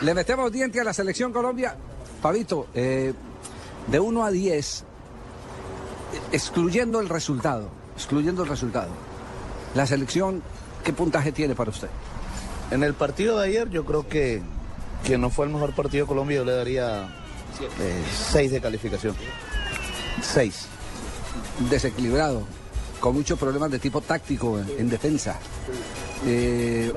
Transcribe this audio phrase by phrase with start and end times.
[0.00, 1.76] Le metemos diente a la selección Colombia.
[2.22, 3.12] Pavito, eh,
[3.86, 4.84] de 1 a 10,
[6.32, 8.90] excluyendo el resultado, excluyendo el resultado,
[9.74, 10.42] la selección,
[10.84, 11.88] ¿qué puntaje tiene para usted?
[12.70, 14.42] En el partido de ayer yo creo que,
[15.04, 17.08] que no fue el mejor partido de Colombia, yo le daría
[18.32, 19.14] 6 de calificación.
[20.22, 20.66] 6.
[21.70, 22.42] Desequilibrado,
[23.00, 25.38] con muchos problemas de tipo táctico en defensa.
[26.26, 26.92] Eh,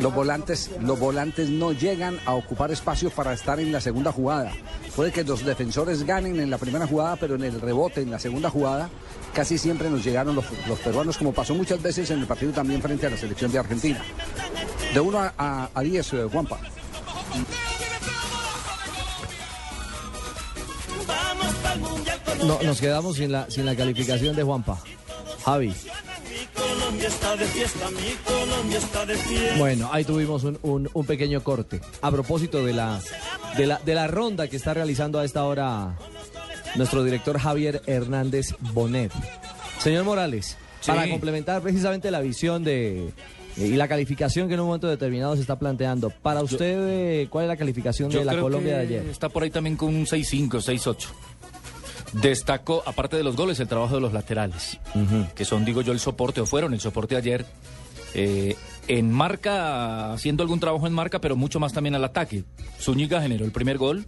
[0.00, 4.52] los volantes los volantes no llegan a ocupar espacios para estar en la segunda jugada.
[4.96, 8.18] Puede que los defensores ganen en la primera jugada, pero en el rebote, en la
[8.18, 8.90] segunda jugada,
[9.32, 10.44] casi siempre nos llegaron los,
[10.82, 14.02] peruanos, como pasó muchas veces en el partido también frente a la selección de Argentina.
[14.92, 16.58] De 1 a, a, a 10, eh, Juanpa.
[22.46, 24.78] No, nos quedamos sin la, sin la calificación de Juanpa.
[25.44, 25.74] Javi.
[29.58, 31.80] Bueno, ahí tuvimos un, un- un pequeño corte.
[32.02, 33.00] A propósito de la,
[33.56, 35.96] de, la, de la ronda que está realizando a esta hora
[36.76, 39.12] nuestro director Javier Hernández Bonet.
[39.78, 40.90] Señor Morales, Sí.
[40.90, 43.10] para complementar precisamente la visión de
[43.56, 46.76] y la calificación que en un momento determinado se está planteando, para usted,
[47.22, 49.06] eh, ¿cuál es la calificación de la Colombia de ayer?
[49.06, 51.06] Está por ahí también con un 6-5, 6-8.
[52.20, 54.78] Destacó, aparte de los goles, el trabajo de los laterales,
[55.34, 57.44] que son, digo yo, el soporte, o fueron el soporte ayer.
[58.14, 58.54] eh,
[58.86, 62.44] en marca, haciendo algún trabajo en marca, pero mucho más también al ataque.
[62.80, 64.04] Zúñiga generó el primer gol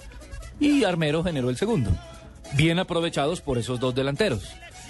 [0.61, 1.91] y Armero generó el segundo.
[2.57, 4.45] Bien aprovechados por esos dos delanteros.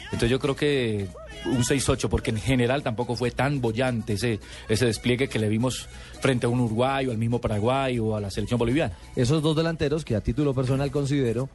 [0.06, 1.09] Entonces yo creo que
[1.47, 5.89] un 6-8, porque en general tampoco fue tan bollante ese, ese despliegue que le vimos
[6.20, 8.97] frente a un Uruguay o al mismo Paraguay o a la selección boliviana.
[9.14, 11.48] esos dos delanteros que a título personal considero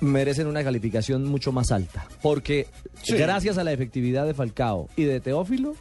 [0.00, 2.06] merecen una calificación mucho más alta.
[2.22, 2.66] Porque
[3.08, 5.74] gracias a la efectividad de Falcao y de Teófilo,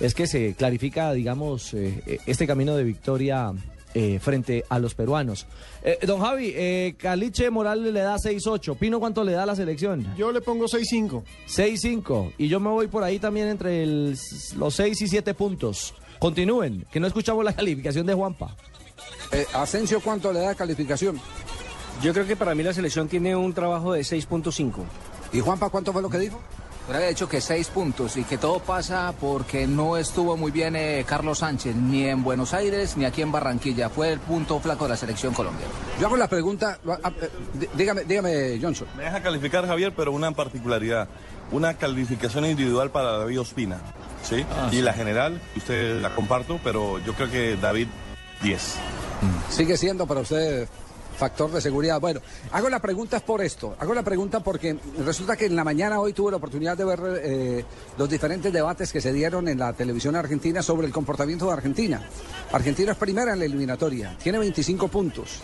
[0.00, 3.52] es que se clarifica, digamos, eh, eh, este camino de victoria
[3.94, 5.46] eh, frente a los peruanos.
[5.84, 8.76] Eh, don Javi, eh, Caliche Morales le da 6-8.
[8.76, 10.04] Pino, ¿cuánto le da a la selección?
[10.16, 11.22] Yo le pongo 6-5.
[11.48, 12.32] 6-5.
[12.38, 14.18] Y yo me voy por ahí también entre el-
[14.56, 15.94] los 6 y 7 puntos.
[16.18, 18.56] Continúen, que no escuchamos la calificación de Juanpa.
[19.30, 21.20] Eh, Asensio, ¿cuánto le da calificación?
[22.02, 24.82] Yo creo que para mí la selección tiene un trabajo de 6.5.
[25.32, 26.40] ¿Y Juanpa cuánto fue lo que dijo?
[26.86, 30.76] Pero había dicho que seis puntos y que todo pasa porque no estuvo muy bien
[30.76, 33.88] eh, Carlos Sánchez, ni en Buenos Aires ni aquí en Barranquilla.
[33.88, 35.72] Fue el punto flaco de la selección colombiana.
[35.98, 38.86] Yo hago la pregunta, ah, eh, dí- dígame, dígame, Johnson.
[38.98, 41.08] Me deja calificar, Javier, pero una particularidad.
[41.52, 43.78] Una calificación individual para David Ospina.
[44.22, 44.44] ¿sí?
[44.50, 44.82] Ah, y sí.
[44.82, 47.88] la general, usted la comparto, pero yo creo que David
[48.42, 48.74] 10.
[49.48, 50.68] Sigue siendo para usted
[51.16, 52.00] factor de seguridad.
[52.00, 52.20] Bueno,
[52.52, 53.76] hago la pregunta por esto.
[53.78, 57.00] Hago la pregunta porque resulta que en la mañana hoy tuve la oportunidad de ver
[57.22, 57.64] eh,
[57.96, 62.02] los diferentes debates que se dieron en la televisión argentina sobre el comportamiento de Argentina.
[62.52, 65.40] Argentina es primera en la eliminatoria, tiene 25 puntos.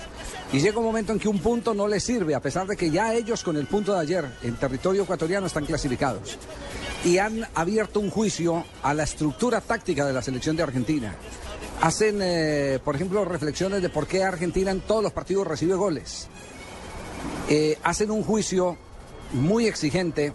[0.53, 2.91] Y llega un momento en que un punto no le sirve, a pesar de que
[2.91, 6.39] ya ellos con el punto de ayer en territorio ecuatoriano están clasificados.
[7.05, 11.15] Y han abierto un juicio a la estructura táctica de la selección de Argentina.
[11.81, 16.29] Hacen, eh, por ejemplo, reflexiones de por qué Argentina en todos los partidos recibe goles.
[17.49, 18.77] Eh, hacen un juicio
[19.33, 20.35] muy exigente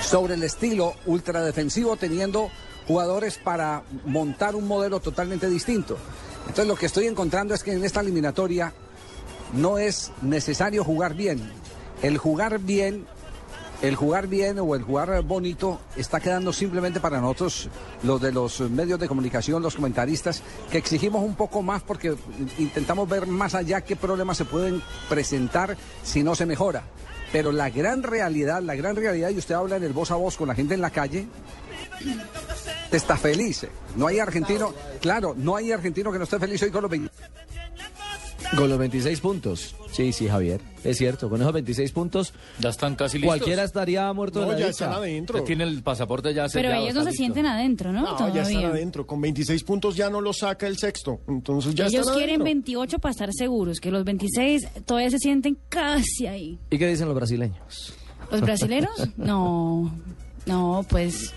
[0.00, 2.50] sobre el estilo ultradefensivo teniendo
[2.86, 5.98] jugadores para montar un modelo totalmente distinto.
[6.42, 8.72] Entonces lo que estoy encontrando es que en esta eliminatoria
[9.54, 11.50] no es necesario jugar bien.
[12.02, 13.06] El jugar bien,
[13.82, 17.68] el jugar bien o el jugar bonito está quedando simplemente para nosotros,
[18.02, 22.16] los de los medios de comunicación, los comentaristas, que exigimos un poco más porque
[22.58, 26.82] intentamos ver más allá qué problemas se pueden presentar si no se mejora.
[27.30, 30.36] Pero la gran realidad, la gran realidad, y usted habla en el voz a voz
[30.36, 31.26] con la gente en la calle,
[32.90, 33.66] está feliz.
[33.96, 37.10] No hay argentino, claro, no hay argentino que no esté feliz hoy con los 20.
[38.56, 39.74] Con los 26 puntos.
[39.92, 40.60] Sí, sí, Javier.
[40.82, 42.32] Es cierto, con esos 26 puntos.
[42.58, 43.36] Ya están casi listos.
[43.36, 45.42] Cualquiera estaría muerto No, de la ya están adentro.
[45.44, 47.18] Tiene el pasaporte ya Pero ellos no se listo.
[47.22, 48.02] sienten adentro, ¿no?
[48.02, 48.42] No, Todavía.
[48.42, 49.06] ya están adentro.
[49.06, 51.20] Con 26 puntos ya no lo saca el sexto.
[51.28, 52.44] Entonces ya ellos están quieren adentro.
[52.44, 56.58] 28 para estar seguros, que los 26 todavía se sienten casi ahí.
[56.70, 57.92] ¿Y qué dicen los brasileños?
[58.30, 58.90] ¿Los brasileros?
[59.18, 59.92] No,
[60.46, 61.34] no, pues,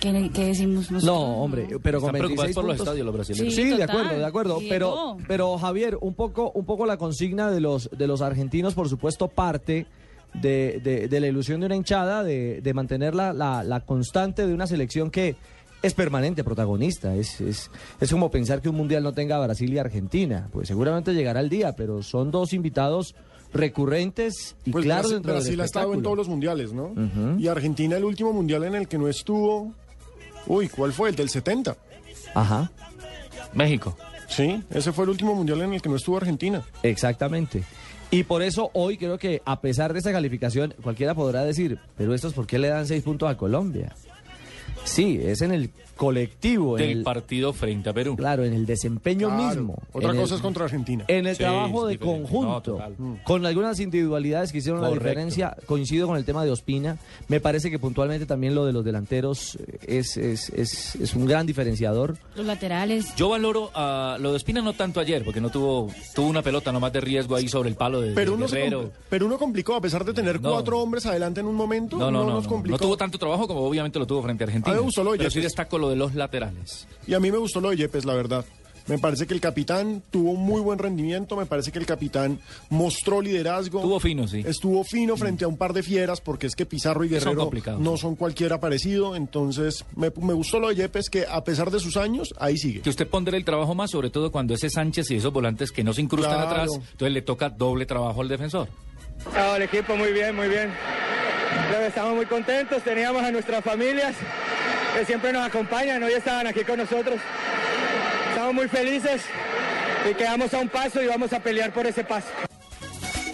[0.00, 1.04] ¿qué, qué decimos nosotros?
[1.04, 3.54] No, hombre, pero con Están preocupados 26 por los estadios los brasileños.
[3.54, 4.58] Sí, Sí, de acuerdo, de acuerdo.
[4.68, 8.88] Pero, pero Javier, un poco, un poco la consigna de los, de los argentinos, por
[8.88, 9.86] supuesto, parte
[10.34, 14.46] de, de- de la ilusión de una hinchada, de, de mantener la, la- la constante
[14.46, 15.36] de una selección que
[15.82, 17.14] es permanente protagonista.
[17.14, 17.70] Es, es,
[18.00, 20.48] es como pensar que un mundial no tenga a Brasil y Argentina.
[20.52, 23.14] Pues seguramente llegará el día, pero son dos invitados
[23.52, 26.92] recurrentes y Pues claros Brasil, dentro del Brasil ha estado en todos los mundiales, ¿no?
[27.38, 29.72] Y Argentina el último mundial en el que no estuvo.
[30.46, 31.10] Uy, ¿cuál fue?
[31.10, 31.76] El del 70.
[32.34, 32.70] Ajá.
[33.52, 33.96] México.
[34.28, 36.64] Sí, ese fue el último mundial en el que no estuvo Argentina.
[36.82, 37.62] Exactamente.
[38.10, 42.14] Y por eso hoy creo que a pesar de esta calificación, cualquiera podrá decir, pero
[42.14, 43.94] estos por qué le dan seis puntos a Colombia.
[44.86, 46.78] Sí, es en el colectivo.
[46.78, 48.16] en Del el- partido frente a Perú.
[48.16, 49.42] Claro, en el desempeño Claro.
[49.48, 49.78] mismo.
[49.92, 51.04] Otra en cosa el- es contra Argentina.
[51.08, 52.94] En el Sí, trabajo de conjunto, No, total.
[53.24, 56.98] con algunas individualidades que hicieron la diferencia, coincido con el tema de Ospina,
[57.28, 61.46] me parece que puntualmente también lo de los delanteros es, es, es, es un gran
[61.46, 62.16] diferenciador.
[62.36, 63.14] Los laterales.
[63.16, 66.72] Yo valoro a lo de Espina no tanto ayer, porque no tuvo tuvo una pelota
[66.72, 68.84] nomás de riesgo ahí sobre el palo de, Pero de Guerrero.
[68.84, 70.50] compl- pero uno complicó, a pesar de tener No.
[70.52, 72.50] cuatro hombres adelante en un momento, No, no, no, nos no.
[72.50, 72.74] complicó.
[72.74, 74.75] No tuvo tanto trabajo como obviamente lo tuvo frente a Argentina.
[74.76, 75.52] Me gustó lo de pero sí Yepes.
[75.52, 76.86] destaco lo de los laterales.
[77.06, 78.44] Y a mí me gustó lo de Yepes, la verdad.
[78.88, 82.38] Me parece que el capitán tuvo un muy buen rendimiento, me parece que el capitán
[82.70, 83.80] mostró liderazgo.
[83.80, 84.44] Estuvo fino, sí.
[84.46, 87.50] Estuvo fino frente a un par de fieras, porque es que Pizarro y Guerrero
[87.80, 89.16] no son cualquiera parecido.
[89.16, 92.80] Entonces, me, me gustó lo de Yepes, que a pesar de sus años, ahí sigue.
[92.82, 95.82] Que usted pondrá el trabajo más, sobre todo cuando ese Sánchez y esos volantes que
[95.82, 96.48] no se incrustan Claro.
[96.48, 98.68] atrás, entonces le toca doble trabajo al defensor.
[99.34, 100.70] No, el equipo muy bien, muy bien.
[101.84, 104.14] Estamos muy contentos, teníamos a nuestras familias
[104.98, 107.16] que siempre nos acompañan, hoy estaban aquí con nosotros.
[108.30, 109.22] Estamos muy felices
[110.10, 112.28] y quedamos a un paso y vamos a pelear por ese paso.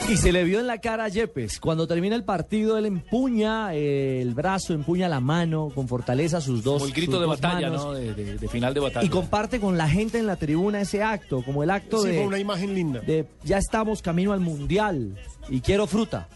[0.09, 1.61] Y se le vio en la cara a Yepes.
[1.61, 6.65] Cuando termina el partido, él empuña eh, el brazo, empuña la mano con fortaleza sus
[6.65, 7.93] dos Como el grito de batalla, manos, ¿no?
[7.93, 9.07] De, de- de final de batalla.
[9.07, 12.17] Y comparte con la gente en la tribuna ese acto, como el acto Sí, de,
[12.17, 13.01] fue una imagen linda.
[13.01, 15.17] de ya estamos camino al mundial
[15.49, 16.29] y quiero fruta.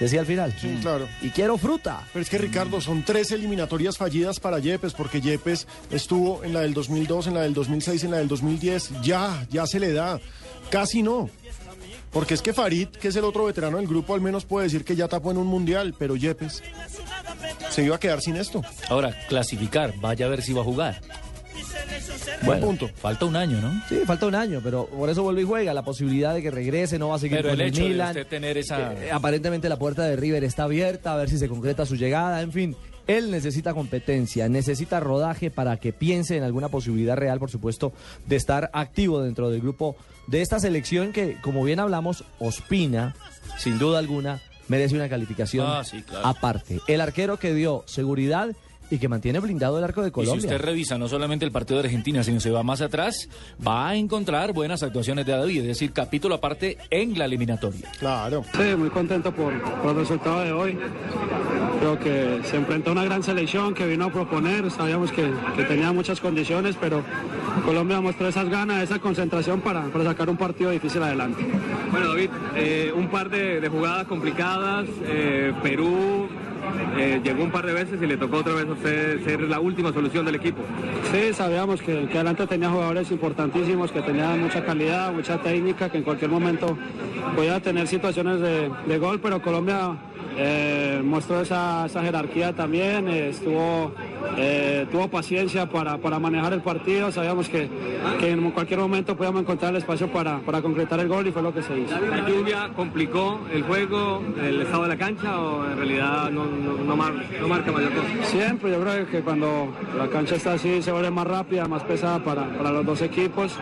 [0.00, 0.54] Decía al final.
[0.58, 1.06] Sí, claro.
[1.20, 2.06] Y quiero fruta.
[2.12, 6.60] Pero es que Ricardo, son tres eliminatorias fallidas para Yepes, porque Yepes estuvo en la
[6.60, 9.02] del 2002, en la del 2006, en la del 2010.
[9.02, 10.18] Ya, ya se le da.
[10.70, 11.28] Casi no.
[12.10, 14.84] Porque es que Farid, que es el otro veterano del grupo, al menos puede decir
[14.84, 16.62] que ya tapó en un mundial, pero Yepes
[17.68, 18.62] se iba a quedar sin esto.
[18.88, 21.00] Ahora, clasificar, vaya a ver si va a jugar.
[22.42, 22.88] Buen punto.
[22.94, 23.82] Falta un año, ¿no?
[23.88, 25.74] Sí, falta un año, pero por eso vuelve y juega.
[25.74, 28.08] La posibilidad de que regrese, no va a seguir Pero con el hecho de Milan.
[28.08, 28.92] usted tener esa...
[28.94, 32.40] Eh, aparentemente la puerta de River está abierta, a ver si se concreta su llegada,
[32.42, 32.76] en fin.
[33.06, 37.92] Él necesita competencia, necesita rodaje para que piense en alguna posibilidad real, por supuesto,
[38.26, 39.96] de estar activo dentro del grupo
[40.28, 43.16] de esta selección que, como bien hablamos, Ospina,
[43.58, 46.24] sin duda alguna, merece una calificación Ah, sí, claro.
[46.26, 46.78] aparte.
[46.86, 48.50] El arquero que dio seguridad
[48.90, 50.46] y que mantiene blindado el arco de Y si Colombia.
[50.50, 53.28] usted revisa no solamente el partido de Argentina, sino se va más atrás,
[53.66, 57.88] va a encontrar buenas actuaciones de David, es decir, capítulo aparte en la eliminatoria.
[57.98, 58.44] Claro.
[58.56, 59.52] Sí, muy contento por,
[59.82, 60.78] por el resultado de hoy.
[61.78, 65.64] Creo que se enfrentó a una gran selección que vino a proponer, sabíamos que, que
[65.64, 67.02] tenía muchas condiciones, pero
[67.64, 71.42] Colombia mostró esas ganas, esa concentración para, para sacar un partido difícil adelante.
[71.90, 74.86] Bueno, David, eh, un par de, de jugadas complicadas.
[75.04, 76.28] eh, Perú
[76.98, 79.60] eh, llegó un par de veces y le tocó otra vez a usted ser la
[79.60, 80.62] última solución del equipo.
[81.12, 85.98] Sí, sabíamos que, que adelante tenía jugadores importantísimos, que tenían mucha calidad, mucha técnica, que
[85.98, 86.76] en cualquier momento
[87.34, 89.96] podía tener situaciones de, gol, pero Colombia
[90.36, 93.92] eh, mostró esa, esa jerarquía también, eh, estuvo,
[94.36, 97.68] eh, tuvo paciencia para, para manejar el partido, sabíamos que,
[98.18, 101.42] que en cualquier momento podíamos encontrar el espacio para, para concretar el gol y fue
[101.42, 101.94] lo que se hizo.
[102.00, 106.74] ¿La lluvia complicó el juego, el estado de la cancha o en realidad no, no,
[106.84, 108.06] no mar- no marca mayor cosa?
[108.30, 112.22] Siempre, yo creo que cuando la cancha está así se vuelve más rápida, más pesada
[112.22, 113.56] para, para los dos equipos.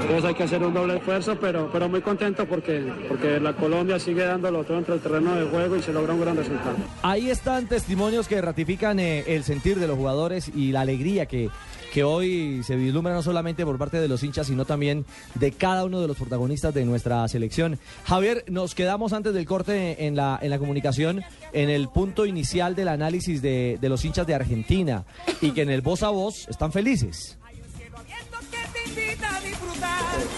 [0.00, 3.98] Entonces hay que hacer un doble esfuerzo, pero, pero muy contento porque, porque la Colombia
[3.98, 6.76] sigue dándolo todo entre el terreno de juego y se logra un gran resultado.
[7.02, 11.50] Ahí están testimonios que ratifican eh, el sentir de los jugadores y la alegría que,
[11.92, 15.84] que hoy se vislumbra no solamente por parte de los hinchas, sino también de cada
[15.84, 17.78] uno de los protagonistas de nuestra selección.
[18.04, 21.22] Javier, nos quedamos antes del corte en la, en la comunicación
[21.52, 25.04] en el punto inicial del análisis de, de los hinchas de Argentina
[25.40, 27.38] y que en el voz a voz están felices.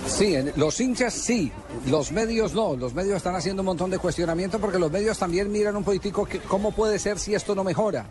[0.06, 1.50] Sí, los hinchas sí,
[1.88, 2.76] los medios no.
[2.76, 6.24] Los medios están haciendo un montón de cuestionamiento porque los medios también miran un político
[6.24, 8.06] que cómo puede ser si esto no mejora.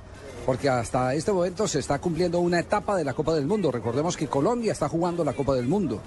[0.46, 3.72] Porque hasta este momento se está cumpliendo una etapa de la Copa del Mundo.
[3.72, 6.02] Recordemos que Colombia está jugando la Copa del Mundo.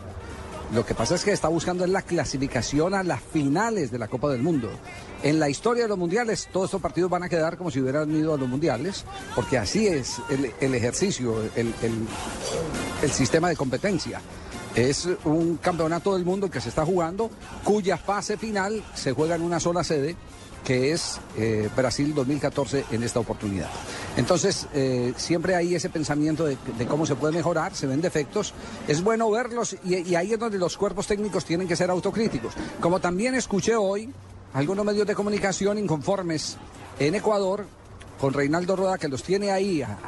[0.74, 4.28] Lo que pasa es que está buscando la clasificación a las finales de la Copa
[4.30, 4.68] del Mundo.
[5.22, 8.10] En la historia de los mundiales, todos estos partidos van a quedar como si hubieran
[8.14, 11.72] ido a los mundiales, porque así es el, ejercicio, el-
[13.02, 14.20] el sistema de competencia.
[14.74, 17.30] Es un campeonato del mundo que se está jugando,
[17.64, 20.16] cuya fase final se juega en una sola sede,
[20.66, 23.70] que es eh, Brasil 2014 en esta oportunidad.
[24.16, 26.56] Entonces, eh, siempre hay ese pensamiento de,
[26.88, 28.52] cómo se puede mejorar, se ven defectos,
[28.88, 32.52] es bueno verlos y, ahí es donde los cuerpos técnicos tienen que ser autocríticos.
[32.80, 34.12] Como también escuché hoy
[34.54, 36.56] algunos medios de comunicación inconformes
[36.98, 37.64] en Ecuador
[38.20, 39.98] con Reinaldo Rueda, que los tiene ahí a-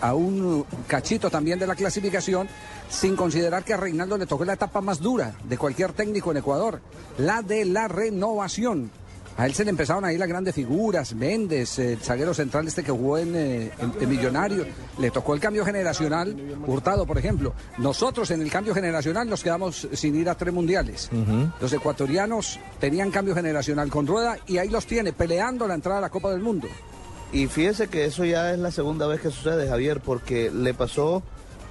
[0.00, 2.48] a un cachito también de la clasificación,
[2.90, 6.38] sin considerar que a Reinaldo le tocó la etapa más dura de cualquier técnico en
[6.38, 6.80] Ecuador,
[7.18, 8.90] la de la renovación.
[9.38, 12.90] A él se le empezaron ahí las grandes figuras, Méndez, el zaguero central este que
[12.90, 14.66] jugó en, eh, en- en Millonario,
[14.98, 17.54] le tocó el cambio generacional, Hurtado, por ejemplo.
[17.78, 21.08] Nosotros en el cambio generacional nos quedamos sin ir a tres mundiales.
[21.60, 26.02] Los ecuatorianos tenían cambio generacional con Rueda y ahí los tiene, peleando la entrada a
[26.02, 26.66] la Copa del Mundo.
[27.32, 31.22] Y fíjese que eso ya es la segunda vez que sucede, Javier, porque le pasó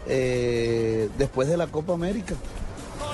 [0.07, 2.33] eh, después de la Copa América.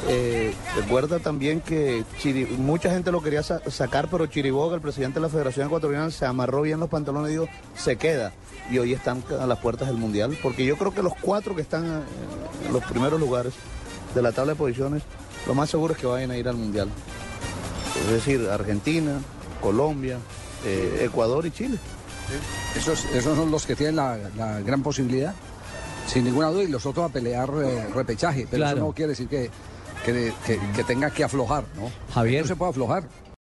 [0.10, 5.16] Eh, recuerda también que Chiri- mucha gente lo quería sa- sacar, pero Chiriboga, el presidente
[5.20, 8.34] de la Federación Ecuatoriana, se amarró bien los pantalones y dijo, se queda.
[8.70, 11.62] Y hoy están a las puertas del Mundial, porque yo creo que los cuatro que
[11.62, 13.54] están eh, en los primeros lugares
[14.14, 15.04] de la tabla de posiciones,
[15.48, 16.90] lo más seguro es que vayan a ir al Mundial.
[18.06, 19.20] Es decir, Argentina,
[19.62, 20.18] Colombia,
[20.66, 21.78] eh, Ecuador y Chile.
[22.76, 25.34] Esos, esos son los que tienen la, la gran posibilidad,
[26.08, 28.48] sin ninguna duda, y los otros a pelear eh, repechaje.
[28.50, 28.78] Pero Claro.
[28.78, 29.50] eso no quiere decir que,
[30.06, 31.90] que, que- que tenga que aflojar, ¿no?
[32.14, 32.42] Javier.
[32.42, 33.04] No se puede aflojar.